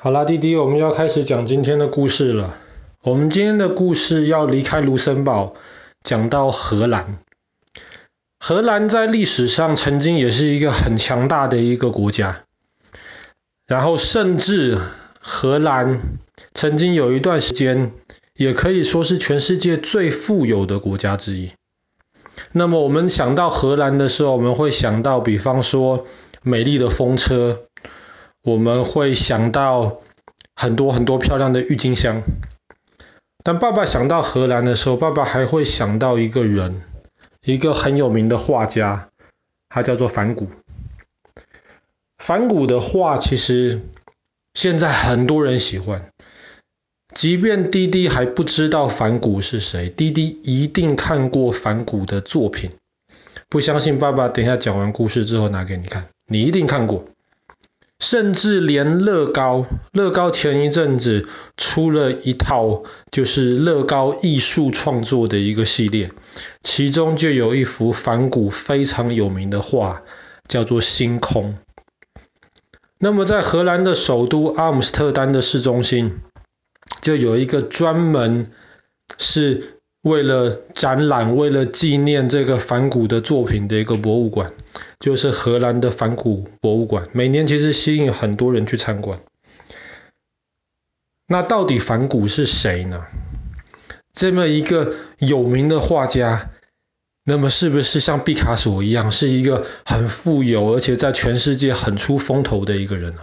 [0.00, 2.56] 好啦，弟弟，我们要开始讲今天的故事了。
[3.02, 5.54] 我们今天的故事要离开卢森堡，
[6.04, 7.18] 讲到荷兰。
[8.38, 12.44] 荷兰在历史上曾经也是一个很强大的一个国家，
[13.66, 14.78] 然后甚至
[15.18, 16.00] 荷兰
[16.54, 17.90] 曾经有一段时间，
[18.36, 21.50] 也可以说是全世界最富有的国家之一。
[22.52, 26.06] 那么我们想到荷兰的时候，我们会想到，比方说
[26.44, 27.64] 美丽的风车。
[28.42, 30.00] 我们会想到
[30.54, 32.22] 很多很多漂亮的郁金香，
[33.42, 36.82] 但爸爸想到荷兰的时候，爸爸还会想到一个人，
[37.42, 39.08] 一个很有名的画家，
[39.68, 40.48] 他叫做梵谷。
[42.16, 43.80] 梵谷的画其实
[44.54, 46.10] 现在很多人喜欢，
[47.14, 52.70] 即便滴滴还不知道梵谷是谁，滴滴一定看过梵谷的作品。
[53.48, 57.04] 不相信爸爸等一下讲完故事之后拿给你看，你一定看过。
[57.98, 61.26] 甚至连乐高，乐高前一阵子
[61.56, 66.12] 出了一套，就是乐高艺术创作的一个系列，
[66.62, 70.02] 其中就有一幅梵谷非常有名的画，
[70.46, 71.54] 叫做《星空》。
[73.00, 76.20] 那么在荷兰的首都阿姆斯特丹的市中心，
[77.00, 78.52] 就有一个专门
[79.18, 84.52] 是为了展览、为了纪念这个梵谷的作品的一个博物馆。
[85.00, 89.20] 就是荷兰的梵谷博物馆，每年其实吸引很多人去参观。
[91.28, 93.06] 那到底梵谷是谁呢？
[94.12, 96.50] 这么一个有名的画家，
[97.22, 103.22] 那么是不是像毕卡索一样，是一个很富有而且在全世界很出风头的一个人呢？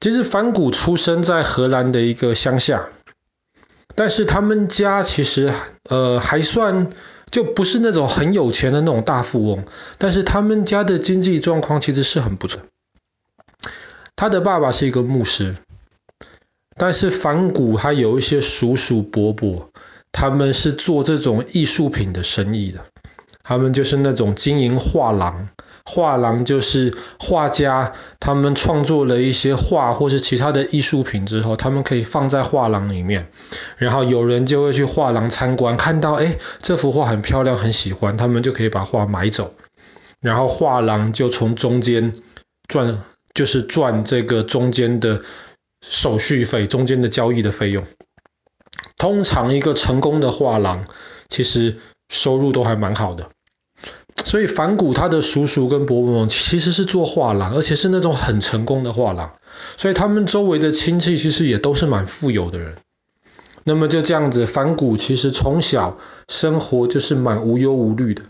[0.00, 2.88] 其实梵谷出生在荷兰的一个乡下，
[3.94, 5.54] 但是他们家其实
[5.88, 6.90] 呃还算。
[7.30, 9.64] 就不是那种很有钱的那种大富翁，
[9.98, 12.62] 但是他们家的经济状况其实是很不错。
[14.16, 15.56] 他的爸爸是一个牧师，
[16.76, 19.70] 但是梵谷还有一些叔叔伯伯，
[20.12, 22.84] 他们是做这种艺术品的生意的，
[23.42, 25.48] 他们就是那种经营画廊。
[25.84, 33.28] 画廊就是画家，他们创作了一些画或是其他的艺术品之后，他们可以放在画廊里面，
[33.76, 39.54] 然后有人就会去画廊参观，看到诶这幅画很漂亮，很喜欢，他们就可以把画买走，
[40.20, 42.14] 然后画廊就从中间
[42.66, 45.20] 赚，就是赚这个中间的
[45.82, 47.84] 手续费，中间的交易的费用。
[48.96, 50.86] 通常一个成功的画廊，
[51.28, 51.76] 其实
[52.08, 53.28] 收入都还蛮好的。
[54.22, 59.32] 所以梵谷他的叔叔跟伯伯们其实是做画廊，而且是那种很成功的画廊，
[59.76, 62.76] 所以他们周围的亲戚其实也都是蛮富有的人。
[63.64, 65.98] 那么就这样子，梵谷其实从小
[66.28, 68.22] 生活就是蛮无忧无虑的。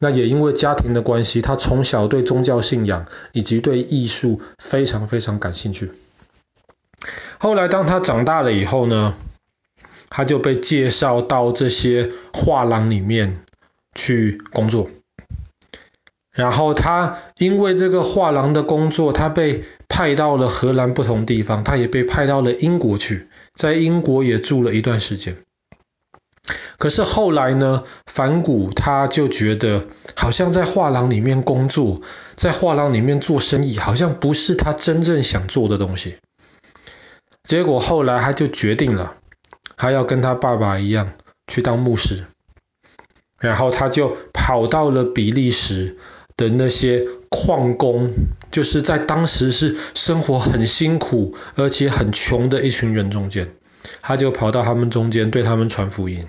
[0.00, 5.92] 那也因为家庭的关系，他从小对宗教信仰以及对艺术非常非常感兴趣。
[7.38, 9.14] 后来当他长大了以后呢，
[10.10, 13.44] 他就被介绍到这些画廊里面
[13.94, 14.90] 去工作。
[16.36, 25.38] 然后他因为这个画廊的工作，他被派到了荷兰不同地方，他也被派到了英国去，在英国也住了一段时间。
[26.76, 32.02] 可是后来呢，梵谷他就觉得，好像在画廊里面工作，
[32.34, 36.18] 在画廊里面做生意，好像不是他真正想做的东西。
[37.42, 39.16] 结果后来他就决定了，
[39.78, 41.12] 他要跟他爸爸一样
[41.46, 42.26] 去当牧师，
[43.40, 45.96] 然后他就跑到了比利时。
[46.36, 48.12] 的那些矿工，
[48.50, 53.54] 就是在当时是生活很辛苦，而且很穷的一群人中间，
[54.02, 56.28] 他就跑到他们中间，对他们传福音。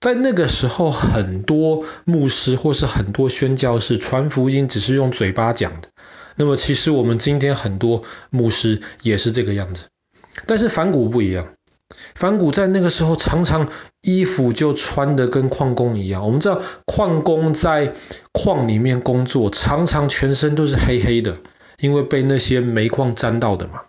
[0.00, 5.88] 在那个时候，很多牧师或是很多宣教士传福音只是用嘴巴讲的。
[6.36, 9.86] 那么，其实我们今天很多牧师也是这个样子，
[10.46, 11.53] 但是反骨不一样。
[12.14, 13.68] 梵谷在那个时候常常
[14.00, 16.24] 衣服就穿得跟矿工一样。
[16.24, 17.92] 我们知道矿工在
[18.32, 21.38] 矿里面工作，常常全身都是黑黑的，
[21.78, 23.82] 因为被那些煤矿沾到的嘛。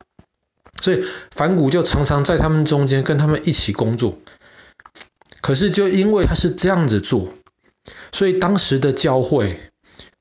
[0.81, 4.17] 所以梵谷就常常在他们中间跟他们一起工作。
[5.41, 7.29] 可是就因为他是这样子做，
[8.11, 9.59] 所以当时的教会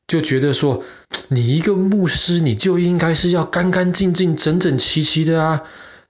[0.06, 0.84] 就觉得说，
[1.28, 5.62] 你一个牧师，你就应该是要干干净净、整整齐齐的啊。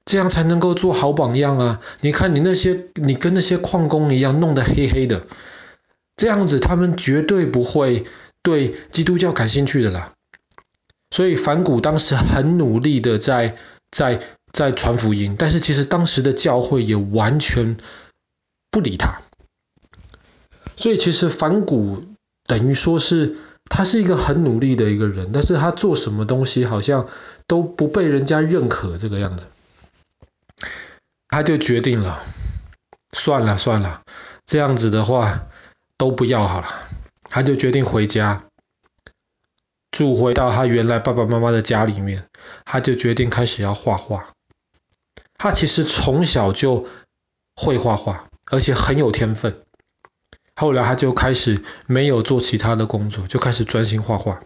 [0.04, 1.80] 这样才能够做好榜样啊！
[2.00, 5.26] 你看你那些，你跟那些矿工一样弄得黑黑的，
[6.16, 8.04] 这样子他们绝对不会
[8.42, 10.12] 对基督教感兴趣的啦。
[11.10, 13.56] 所以梵谷当时很努力的在
[13.90, 14.20] 在
[14.52, 17.76] 在传福音，但是其实当时的教会也完全
[18.70, 19.22] 不理他。
[20.76, 22.02] 所以其实梵谷
[22.44, 23.36] 等于说是
[23.70, 27.08] 他是一个很努力的一个人，但是他做什么东西好像
[27.46, 29.46] 都不被人家认可这个样子。
[31.34, 32.22] 他就决定了，
[33.10, 34.02] 算了算了，
[34.46, 35.48] 这样子的话
[35.96, 36.68] 都不要好了。
[37.24, 38.44] 他就决定回家，
[39.90, 42.28] 住回到他原来爸爸妈妈的家里面。
[42.64, 44.28] 他就决定开始要画画。
[45.36, 46.86] 他其实从小就
[47.56, 49.60] 会画画，而且很有天分。
[50.54, 54.40] 后来他就开始没有做其他的工作，就开始专心画画。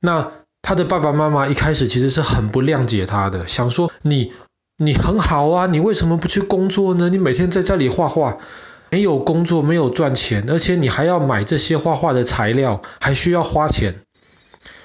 [0.00, 0.30] 那
[0.62, 4.32] 他的爸爸妈妈一开始其实是很不谅解他的，想说你
[4.82, 7.10] 你很好啊，你为什么不去工作呢？
[7.10, 8.38] 你每天在家里画画，
[8.88, 14.00] 没有工作，没有赚钱，而且你还要买这些画画的材料，还需要花钱。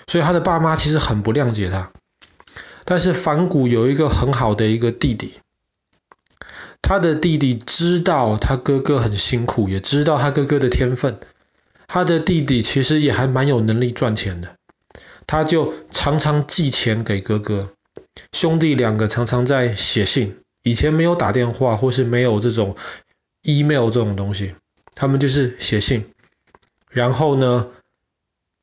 [0.05, 1.93] 所以他的爸妈其实很不谅解他。
[2.83, 5.39] 但是梵谷有一个很好的一个弟弟，
[6.81, 11.21] 他的弟弟知道他哥哥很辛苦，也知道他哥哥的天分。
[11.87, 14.57] 他的弟弟其实也还蛮有能力赚钱的，
[15.25, 17.69] 他就常常寄钱给哥哥。
[18.35, 22.75] 兄弟两个常常在写信，以前没有打电话或是没有这种
[23.43, 24.55] email 这种东西，
[24.93, 26.11] 他们就是写信。
[26.89, 27.67] 然后呢，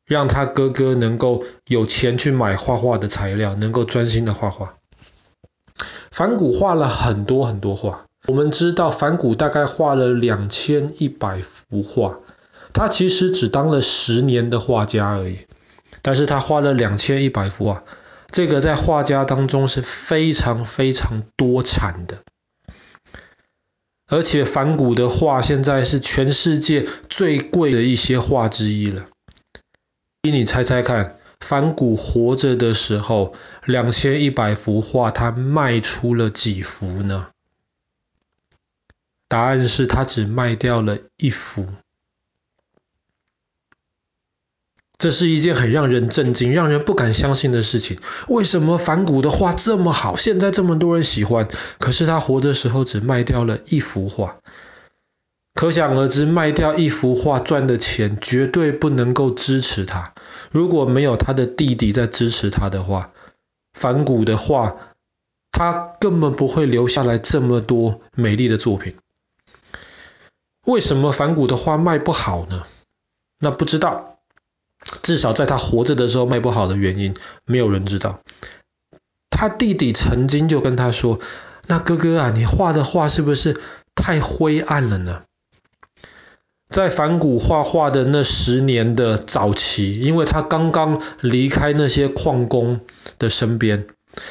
[0.04, 4.74] 让他哥哥能够有钱去买画画的材料，能够专心的画画。
[6.10, 12.18] 梵谷画了很多很多画，我们知道梵谷大概画了两千一百幅画，
[12.74, 15.38] 他其实只当了十年的画家而已，
[16.02, 17.84] 但是他画了两千一百幅画，
[18.32, 22.24] 这个在画家当中是非常非常多产的，
[24.06, 29.06] 而且梵谷的画现在是全世界最贵的一些画之一了。
[30.22, 33.34] 你猜猜看，梵谷活着的时候，
[33.66, 37.28] 两千一百幅画，他卖出了几幅呢？
[39.28, 41.66] 答案是他只卖掉了一幅。
[45.02, 47.98] 这是一件很让人震惊、让人不敢相信的事情。
[48.28, 51.48] 为什么梵谷的画这么好，现在这么多人喜欢，
[51.80, 54.36] 可是他活的时候只卖掉了一幅画？
[55.54, 60.14] 可想而知，卖掉一幅画赚的钱绝对不能够支持他。
[60.52, 63.10] 如果没有他的弟弟在支持他的话，
[63.72, 64.76] 梵谷的画
[65.50, 68.94] 他根本不会留下来这么多美丽的作品。
[70.64, 72.64] 为什么梵谷的画卖不好呢？
[73.40, 74.11] 那不知道，
[75.02, 77.14] 至少在他活着的时候卖不好的原因，
[77.44, 78.20] 没有人知道。
[79.30, 81.18] 他弟弟曾经就跟他说
[81.66, 83.60] ：“那哥哥啊，你画的画是不是
[83.94, 85.22] 太灰暗了呢？”
[86.70, 92.80] 在梵谷画画的那十年的早期，因为他刚刚离开那些矿工
[93.18, 93.86] 的身边，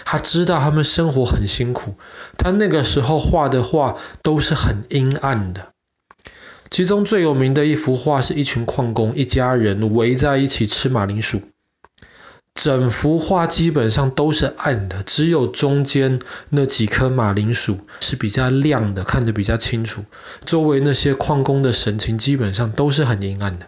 [0.06, 1.96] 他知道他们生活很辛苦。
[2.38, 5.74] 他那个时候画的画都是很阴暗的。
[6.72, 11.42] 其中最有名的一幅画是一群矿工一家人围在一起吃马铃薯。
[12.54, 16.20] 整幅画基本上都是暗的，只有中间
[16.50, 20.04] 那几颗马铃薯是比较亮的，看得比较清楚。
[20.44, 23.68] 周围那些矿工的神情基本上都是很阴暗的。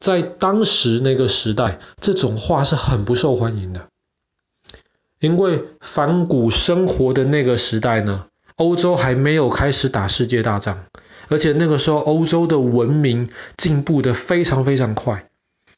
[0.00, 3.88] 在当时那个时代，这种画是很不受欢迎的，
[5.18, 8.26] 因为反古生活的那个时代呢，
[8.60, 10.84] 欧洲还没有开始打世界大战，
[11.28, 15.24] 而且那个时候欧洲的文明进步得非常非常快。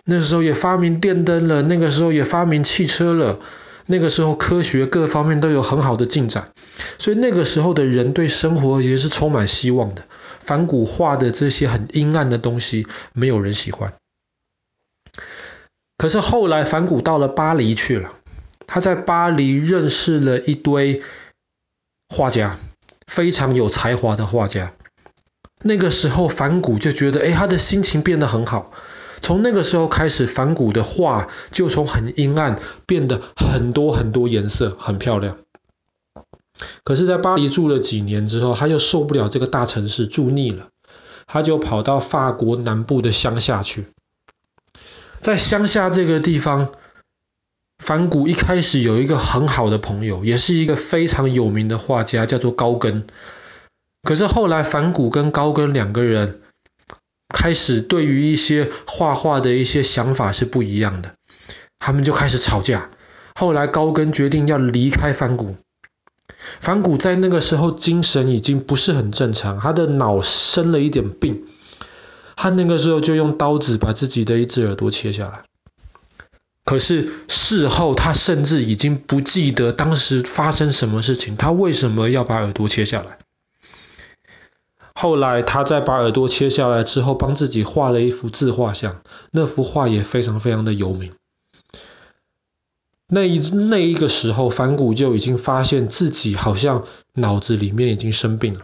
[0.05, 3.39] 那时候也发明电灯了，那个时候也发明汽车了，
[3.86, 6.51] 那个时候科学各方面都有很好的进展，
[6.98, 10.03] 所以那个时候的人对生活也是充满希望的。
[10.41, 13.93] 反古画的这些很阴暗的东西，没有人喜欢。
[15.96, 18.12] 可是后来反古到了巴黎去了，
[18.67, 21.01] 他在巴黎认识了一堆
[22.08, 22.58] 画家，
[23.13, 24.73] 非常有才华的画家。
[25.63, 28.73] 那个时候梵谷就觉得，哎，他的心情变得很好。
[29.21, 35.37] 从那个时候开始，梵谷的画就从很阴暗变得很多很多颜色，很漂亮。
[36.85, 40.71] 可是，在巴黎住了几年之后，他又受不了这个大城市，住腻了，
[41.27, 43.89] 他就跑到法国南部的乡下去。
[45.21, 46.73] 在乡下这个地方，
[47.82, 53.05] 梵谷一开始有一个很好的朋友，也是一个非常有名的画家，叫做高更。
[54.05, 56.41] 可是后来，梵谷跟高更两个人。
[57.29, 61.15] 开始对于一些画画的一些想法是不一样的，
[61.81, 62.91] 他们就开始吵架。
[63.34, 65.56] 后来高更决定要离开梵谷。
[66.60, 71.48] 梵谷在那个时候精神已经不是很正常，他的脑生了一点病。
[72.36, 75.43] 他那个时候就用刀子把自己的一只耳朵切下来。
[76.72, 83.19] 可是事后他甚至已经不记得当时发生什么事情，他为什么要把耳朵切下来？
[84.94, 89.02] 后来他在把耳朵切下来之后，帮自己画了一幅自画像，
[89.32, 91.12] 那幅画也非常非常的有名。
[93.06, 98.62] 那一那一个时候，梵谷就已经发现自己好像脑子里面已经生病了，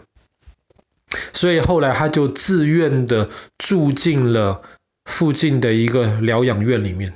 [1.35, 4.63] 所以后来他就自愿的住进了
[5.05, 7.13] 附近的一个疗养院里面，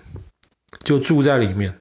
[0.82, 1.78] 就住在里面。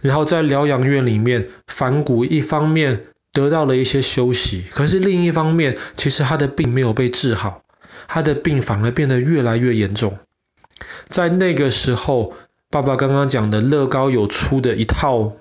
[0.00, 7.62] 然后在疗养院里面，梵谷一方面得到了一些休息，可是另一方面，其实他的病没有被治好，
[8.06, 10.18] 他的病反而变得越来越严重。
[11.08, 12.34] 在那个时候，
[12.70, 15.36] 爸爸刚刚讲的乐高有出的一套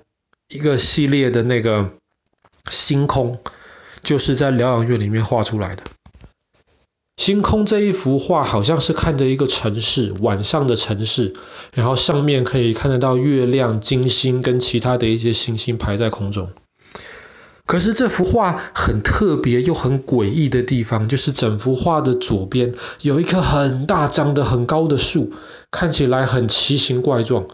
[0.48, 1.92] 一个系列的那个
[2.72, 3.40] 星空，
[4.02, 5.84] 就是在疗养院里面画出来的。
[7.18, 11.34] 星空这一幅画好像是看着一个城市，晚上的城市，
[11.74, 16.50] 然后上面可以看得到月亮、金星跟其他的一些星星排在空中。
[17.66, 25.34] 可是这幅画很特别又很诡异的地方，就是整幅画的左边有一棵很大、长得很高的树，
[25.70, 27.48] 看起来很奇形怪状，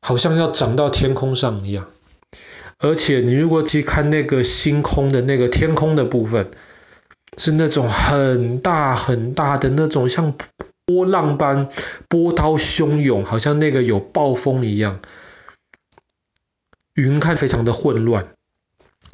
[0.00, 1.88] 好像要长到天空上一样。
[2.78, 6.50] 而且你如果去看那个星空的那个天空的部分，
[7.38, 10.34] 是那种很大很大的那种，像
[10.84, 11.70] 波浪般
[12.08, 15.00] 波涛汹涌，好像那个有暴风一样。
[16.94, 18.34] 云看非常的混乱。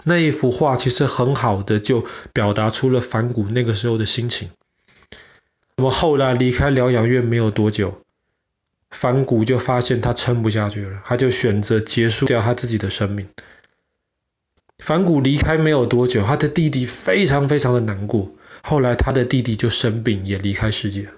[0.05, 4.51] 那一幅画其实很好的就表达出了梵谷那个时候的心情。
[5.77, 8.03] 那么后来离开疗养院没有多久，
[8.91, 13.29] 梵谷就发现他撑不下去了，他就选择结束掉他自己的生命。
[14.79, 18.33] 梵谷离开没有多久，他的弟弟非常非常的难过。
[18.63, 21.13] 后来他的弟弟就生病，也离开世界。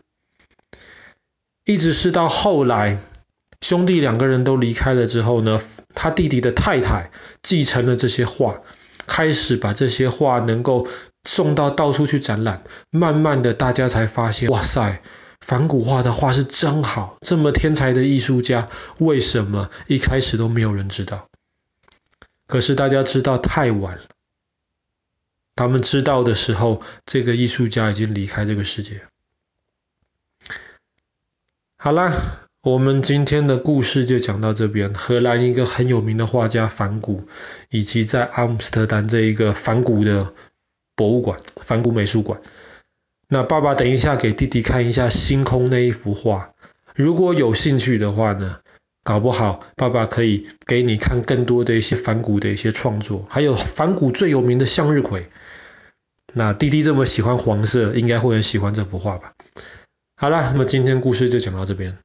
[1.64, 2.98] 一直是到后来，
[3.60, 5.60] 兄弟两个人都离开了之后呢，
[5.94, 7.10] 他弟弟的太太
[7.42, 8.60] 继承了这些画，
[9.06, 10.88] 开始把这些画能够
[11.24, 12.64] 送到到处去展览。
[12.90, 15.00] 慢慢的，大家才发现，哇塞，
[15.40, 21.29] 梵谷画的画是真好，这么天才的艺术家，为什么一开始都没有人知道？
[22.50, 24.02] 可是大家知道太晚了，
[25.54, 29.02] 他们知道的时候，这个艺术家已经离开这个世界。
[31.76, 32.12] 好啦，
[32.60, 34.92] 我们今天的故事就讲到这边。
[34.94, 37.28] 荷兰一个很有名的画家梵谷，
[37.70, 40.34] 以及在阿姆斯特丹这一个梵谷的
[40.96, 42.42] 博物馆——梵谷美术馆。
[43.28, 46.52] 那爸爸等一下给弟弟看一下星空那一幅画，
[46.96, 48.60] 如果有兴趣的话呢，
[49.02, 55.30] 搞不好，爸爸可以给你看更多的一些梵谷的一些创作，还有梵谷最有名的向日葵。
[56.34, 59.32] 那弟弟这么喜欢黄色，应该会很喜欢这幅画吧？
[60.16, 61.98] 好了，那么今天故事就讲到这边。